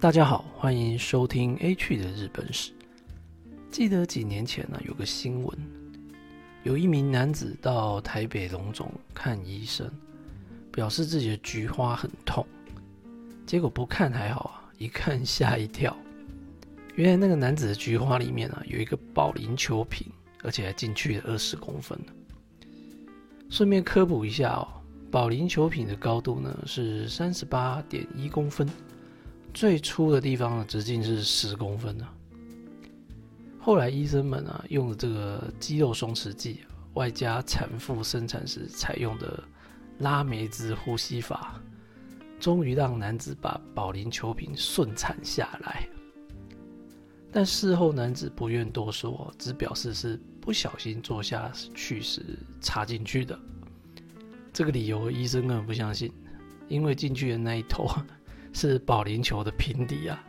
[0.00, 2.70] 大家好，欢迎收听 A 去的日本史。
[3.68, 5.58] 记得几年前呢，有个新闻，
[6.62, 9.90] 有一名男子到台北龙总看医生，
[10.70, 12.46] 表示自己的菊花很痛。
[13.44, 15.96] 结果不看还好啊，一看吓一跳，
[16.94, 20.06] 原来那个男子的菊花里面啊有一个保龄球瓶，
[20.44, 21.98] 而且还进去了二十公分。
[23.50, 24.68] 顺便科普一下哦，
[25.10, 28.64] 保龄球瓶的高度呢是三十八点一公分。
[29.52, 32.06] 最粗的地方的直径是十公分呢。
[33.58, 36.60] 后来医生们啊，用了这个肌肉松弛剂，
[36.94, 39.42] 外加产妇生产时采用的
[39.98, 41.60] 拉梅兹呼吸法，
[42.38, 45.88] 终于让男子把保龄球瓶顺产下来。
[47.30, 52.22] 但事后男子不愿多说，只表示是不小心坐下去时
[52.60, 53.38] 插进去的。
[54.50, 56.10] 这个理由医生根本不相信，
[56.68, 57.86] 因为进去的那一头。
[58.52, 60.24] 是保龄球的平底啊！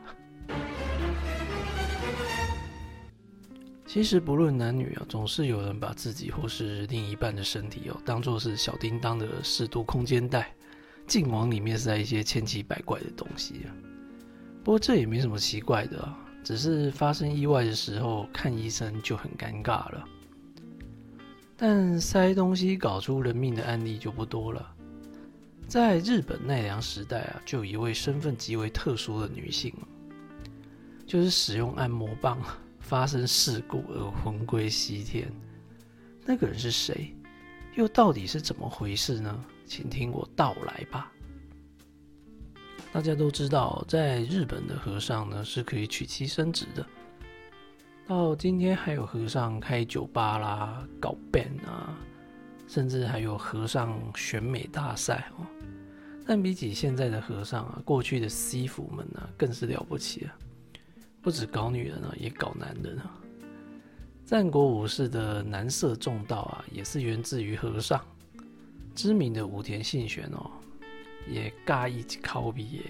[3.86, 10.54] 其实不论男女啊，总是有人把自己或是另一半的身体哦，当做是小叮当的适度空间袋，
[11.08, 13.74] 净往里面塞一些千奇百怪的东西啊。
[14.64, 20.06] 不过这也没什么奇怪的啊，只是发生意外的时候看医生就很尴尬了。
[21.58, 24.76] 但塞东西搞出人命的案例就不多了。
[25.70, 29.72] 在日本奈良时代啊，就有一位身份极为特殊的女性，
[31.06, 32.42] 就是使用按摩棒
[32.80, 35.32] 发生事故而魂归西天。
[36.26, 37.16] 那个人是谁？
[37.76, 39.46] 又到底是怎么回事呢？
[39.68, 41.12] 请听我道来吧。
[42.92, 46.84] 大家都知道，在日本的和尚呢是可以娶妻生子的。
[48.08, 51.96] 到今天还有和尚开酒吧啦、搞 band 啊，
[52.68, 55.46] 甚至还有和尚选美大赛哦。
[56.30, 60.38] 但比起现在的和尚啊，过去的西服们呢，更是了不起啊！
[61.24, 63.20] 不止搞女人啊，也搞男人啊。
[64.28, 68.00] 战国武士的男色重道啊，也是源自于和尚。
[68.94, 70.52] 知名的武田信玄哦，
[71.28, 72.84] 也尬一考毕业。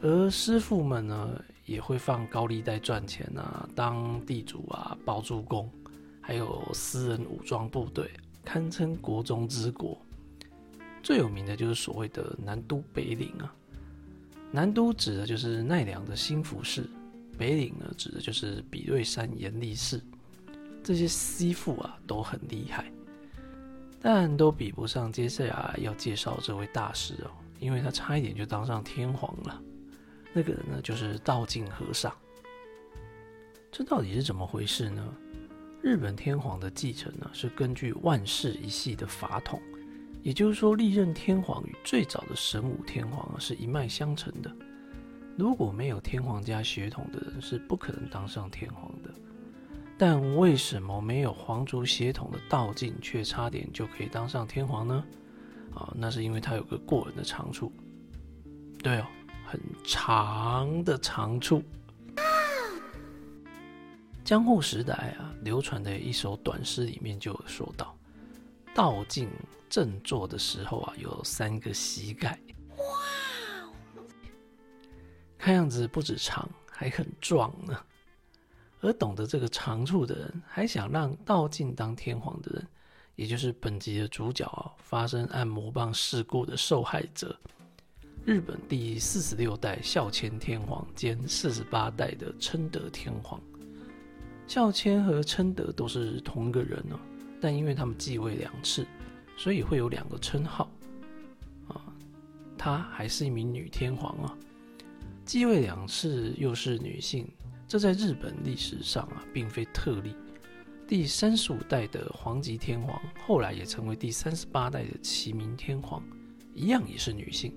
[0.00, 5.70] 而师傅们呢，也会放高利贷赚钱啊，当地主啊，包租公，
[6.20, 8.10] 还有私人武装部队，
[8.44, 9.96] 堪称国中之国。
[11.02, 13.52] 最有名的就是所谓的南都北岭啊，
[14.50, 16.88] 南都指的就是奈良的新福市，
[17.36, 20.00] 北岭呢指的就是比瑞山严立寺。
[20.84, 22.90] 这些西父啊都很厉害，
[24.00, 29.62] 但都比不上接下来要介绍这位大师哦，因为他差一点就当上天皇了。
[30.32, 32.12] 那个人呢就是道静和尚。
[33.70, 35.14] 这到底是怎么回事呢？
[35.82, 39.60] 日本天皇的继承呢是根据万世一系的法统。
[40.22, 44.50] 也就是说，历任天皇与最早的神武天皇是一脉相承的。
[45.36, 49.10] 如果没有天皇家血统的人，是不可能当上天皇的。
[49.98, 55.04] 但为什么没有皇族血统的道静却差点就可以当上天皇呢？
[55.74, 57.72] 啊，那是因为他有个过人的长处。
[58.82, 59.06] 对哦，
[59.46, 61.62] 很长的长处。
[64.22, 67.96] 江户时代啊，流传的一首短诗里面就有说到。
[68.74, 69.28] 道静
[69.68, 72.38] 正坐的时候啊，有三个膝盖。
[72.76, 72.84] 哇，
[75.38, 77.78] 看样子不止长，还很壮呢。
[78.80, 82.66] 而懂得这个长处的人，还想让道静当天皇的人，
[83.14, 87.38] 也就是本集的主角啊，发生按摩棒事故的受害者——
[88.24, 93.40] 日本第四十六代孝谦天皇兼四十八代的称德天皇。
[94.48, 96.98] 孝谦和称德都是同一个人呢。
[97.42, 98.86] 但因为他们继位两次，
[99.36, 100.70] 所以会有两个称号
[101.66, 101.92] 啊。
[102.56, 104.38] 她还是一名女天皇啊，
[105.24, 107.28] 继位两次又是女性，
[107.66, 110.14] 这在日本历史上啊并非特例。
[110.86, 116.00] 第三十五代的皇吉天皇后来也成为第三十八代的齐明天皇，
[116.54, 117.52] 一样也是女性。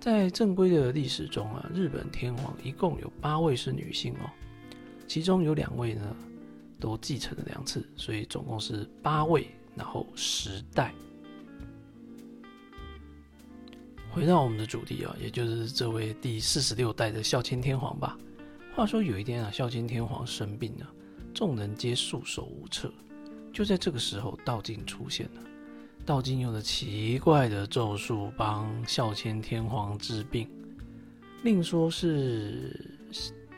[0.00, 4.30] 在正规的历史中啊，日本天皇一共有八位是女性哦，
[5.06, 6.16] 其中有两位呢。
[6.80, 9.46] 都继承了两次，所以总共是八位，
[9.76, 10.92] 然后十代。
[14.10, 18.18] 回到我们的主题啊，也就是这位第四十六代的孝谦天皇吧。
[18.74, 20.86] 话说有一天啊，孝谦天皇生病了，
[21.32, 22.92] 众人皆束手无策。
[23.52, 25.42] 就在这个时候，道静出现了。
[26.06, 30.48] 道静用了奇怪的咒术帮孝谦天皇治病，
[31.42, 32.98] 另说是。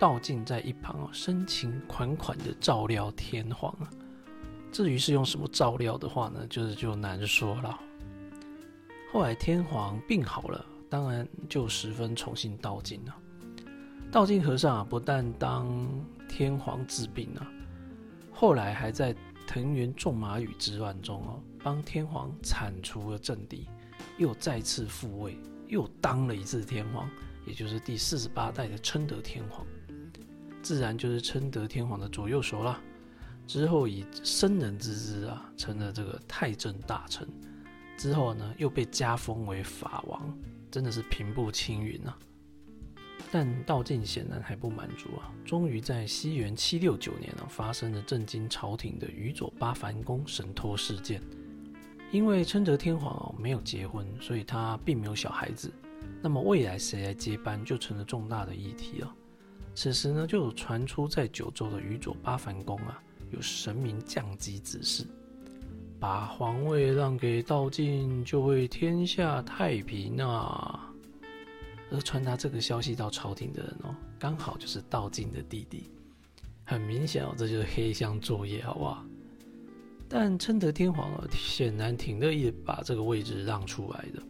[0.02, 3.72] 道静在一旁啊，深情款款的照料天皇。
[4.72, 7.78] 至于是用什么照料的话呢，就是就难说了。
[9.12, 13.16] 后来天皇病好了，当然就十分宠信道静了。
[14.10, 15.88] 道静和尚啊，不但当
[16.28, 17.46] 天皇治病啊，
[18.32, 19.14] 后来还在
[19.46, 23.69] 藤原种马吕之乱中哦，帮天皇铲除了政敌，
[24.19, 25.38] 又再次复位，
[25.69, 27.08] 又当了一次天皇，
[27.46, 29.64] 也就是第四十八代的称德天皇，
[30.62, 32.81] 自然就是称德天皇的左右手了。
[33.47, 37.29] 之后以生人之姿啊，成了这个太政大臣。
[37.99, 40.37] 之后呢，又被加封为法王，
[40.70, 42.17] 真的是平步青云啊。
[43.31, 51.20] 但道静显然还不满足啊，终于在西元七六九年啊，发生了震惊朝廷的宇佐八幡宫神偷事件。
[52.11, 55.73] 因为称德天皇哦没有结婚，所以他并没有小孩子。
[56.20, 59.15] 那么未来谁来接班，就成了重大的议题了。
[59.74, 63.02] 此时呢，就传出在九州的宇佐八幡宫啊。
[63.30, 65.06] 有神明降级指示，
[65.98, 70.92] 把皇位让给道静，就会天下太平啊。
[71.90, 75.90] 而传达这个消息到朝廷的人哦，刚好就是道静的弟弟。
[76.64, 79.02] 很明显哦，这就是黑箱作业，好不好？
[80.08, 84.22] 但称德天皇哦，显然挺乐意把这个位置让出来的。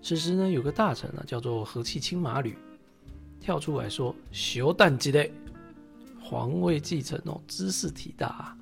[0.00, 2.56] 此时呢，有个大臣啊，叫做和气青马吕，
[3.40, 5.32] 跳出来说：“休旦之类。”
[6.20, 8.58] 皇位继承哦，知识体大啊。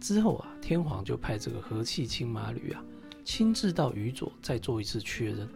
[0.00, 2.82] 之后啊，天皇就派这个和气青马吕啊，
[3.24, 5.48] 亲自到宇佐再做一次确认。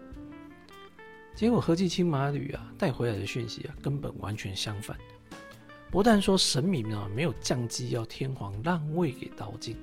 [1.34, 4.96] 结果和气青马吕啊带回来的讯息啊，根本完全相反。
[5.90, 9.76] 不但说神明啊没有降基要天皇让位给道静，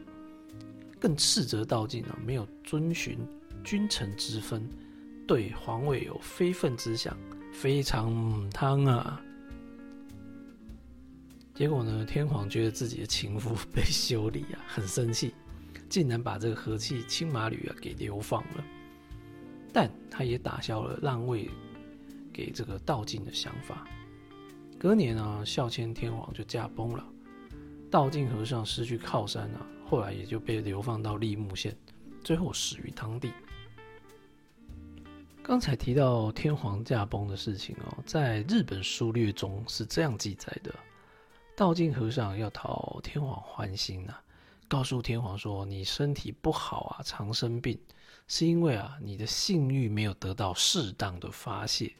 [0.99, 3.17] 更斥责道静啊没有遵循
[3.63, 4.69] 君臣之分，
[5.27, 7.17] 对皇位有非分之想，
[7.51, 9.21] 非常汤啊。
[11.53, 12.03] 结果呢？
[12.05, 15.35] 天皇觉得自己的情妇被修理啊， 很生气，
[15.87, 18.63] 竟然把这个和气青马吕啊给流放了。
[19.71, 21.49] 但他也打消了让位
[22.33, 23.85] 给这个道静的想法。
[24.79, 27.05] 隔年啊，孝谦天皇就驾崩了，
[27.91, 31.75] 道静和尚失去靠山啊，后来也就被流放到立木县，
[32.23, 33.31] 最后死于当地。
[35.51, 40.73] 刚才提到天皇驾崩的事情哦，在日本书略中是这样记载的。
[41.57, 44.13] 道静和尚要讨天皇欢心呐，
[44.69, 47.77] 告诉天皇说：“你身体不好啊，常生病，
[48.29, 51.91] 是因为啊，你的性欲没有得到适当的发泄。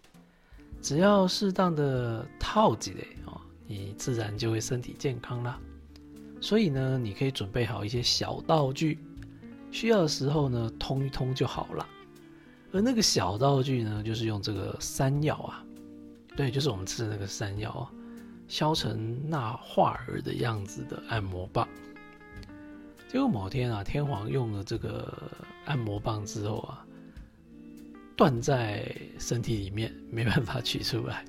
[0.82, 3.36] 只要适当的套几嘞啊，
[3.68, 5.60] 你自然就会身体健康啦。
[6.40, 8.98] 所以呢，你可以准备好一些小道具，
[9.72, 11.86] 需要的时候呢，通一通就好了。
[12.74, 15.64] 而那个小道具呢，就是用这个山药啊，
[16.36, 17.92] 对，就是我们吃的那个山药啊。”
[18.48, 21.66] 削成那画儿的样子的按摩棒，
[23.08, 25.32] 结果某天啊，天皇用了这个
[25.64, 26.86] 按摩棒之后啊，
[28.18, 31.24] 断在身体里面，没办法取出来，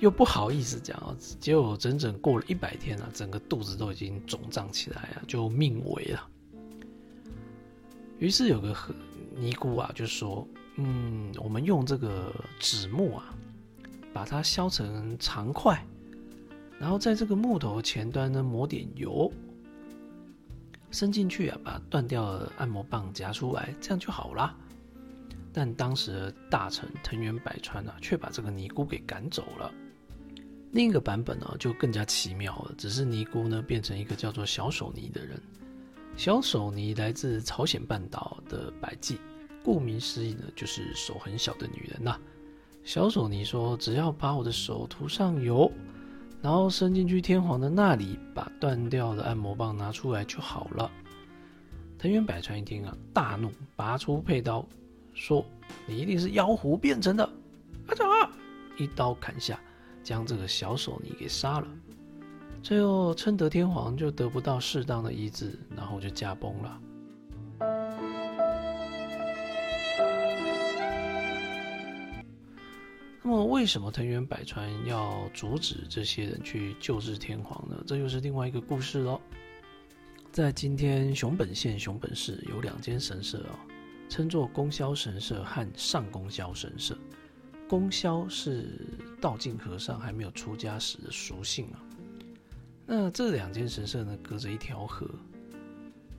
[0.00, 6.28] 又不好意思讲啊，结果整整过了一百天啊，整个肚子都已经肿胀起来啊，就命危了。
[8.18, 8.76] 于是有个
[9.34, 10.46] 尼姑啊，就说
[10.76, 13.32] ：“嗯，我们用这个纸木啊。”
[14.12, 15.78] 把它削成长块，
[16.80, 19.30] 然后在这个木头前端呢抹点油，
[20.90, 24.56] 伸进去啊，把断掉的按摩棒夹出来，这样就好了。
[25.52, 29.70] 但当时的大臣藤原百川啊，却把这个尼姑给赶走了。
[30.72, 35.38] 另一个版本呢，就更加奇妙了，只是尼姑呢变成一个叫做小手尼的人。
[36.16, 39.18] 小手尼来自朝鲜半岛的百济，
[39.62, 42.18] 顾名思义呢，就是手很小的女人呐。
[42.84, 45.70] 小手尼说：“只要把我的手涂上油，
[46.40, 50.90] 然后伸进去天皇的那里，把断掉的按摩棒拿出来就好了。”
[51.98, 54.66] 藤原百川一听啊，大怒，拔出佩刀，
[55.12, 55.44] 说
[55.86, 57.24] ：“你一定是妖狐变成的！”
[57.88, 58.32] 啊，
[58.78, 59.60] 一刀砍下，
[60.02, 61.68] 将这个小手尼给杀了。
[62.66, 66.80] 最后，称德天皇就得不到适当的医治，然后就驾崩了。
[73.22, 77.80] 那么，为什么藤原百川要阻止这些人去救治天皇呢？
[77.86, 79.20] 这又是另外一个故事喽。
[80.32, 83.54] 在今天熊本县熊本市有两间神社啊，
[84.08, 86.98] 称作宫霄神社和上宫霄神社。
[87.68, 91.85] 宫霄是道静和尚还没有出家时的俗姓啊。
[92.88, 95.10] 那这两间神社呢，隔着一条河。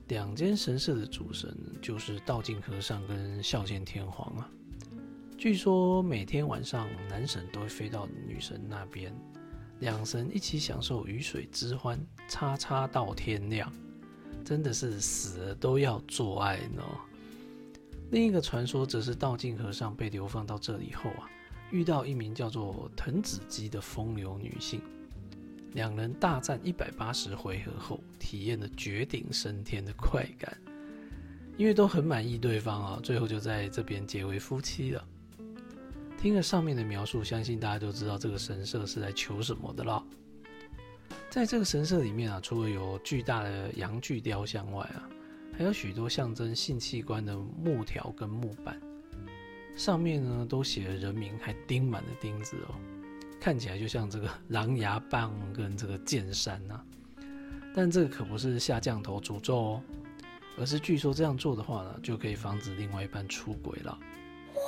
[0.10, 4.50] 两间神社的主神就是道静和尚跟孝谦天皇啊。
[5.38, 9.16] 据说每天晚上，男神都会飞到女神那边，
[9.80, 11.98] 两神一起享受鱼水之欢，
[12.28, 13.72] 叉叉到天亮，
[14.44, 16.84] 真的是死了都要做爱呢。
[18.12, 21.30] 另一个传说则是道静和尚被流放到这里后啊，
[21.72, 24.82] 遇到一名叫做藤子姬的风流女性，
[25.74, 30.58] 两人大战一百八十回合后，体验了绝顶升天的快感。
[31.58, 35.04] 因为都很满意对方啊，最后就在这边结为夫妻了。
[36.20, 40.04] 听了上面的描述，相信大家都知道这个神社是在求什么的了。
[41.30, 45.10] 在这个神社里面啊，除了有巨大的阳具雕像外啊，
[45.58, 48.80] 还有许多象征性器官的木条跟木板，
[49.76, 52.76] 上面呢都写了人名，还钉满了钉子哦，
[53.40, 56.82] 看起来就像这个狼牙棒跟这个剑山呐。
[57.76, 59.84] 但这个可不是下降头诅咒哦。
[60.60, 64.00] 而是据说这样做的话呢，就可以防止另外一半出轨了。
[64.56, 64.62] 哇！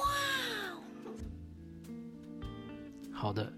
[3.11, 3.51] 好的，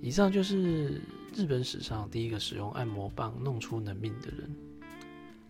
[0.00, 1.02] 以上就是
[1.34, 4.54] 日本史上第一个使用按摩棒弄出能命的人。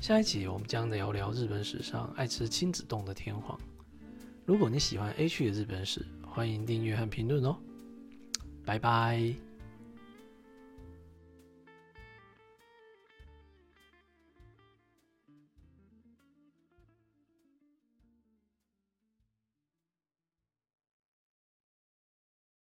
[0.00, 3.60] 下一集我们将聊聊日本史上爱吃亲子冻的天皇。
[4.46, 7.54] 如果你喜欢 H 的日本史，欢迎订阅和评论哦。
[8.64, 9.53] 拜拜。